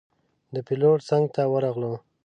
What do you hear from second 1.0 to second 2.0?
څنګ ته ورغلو.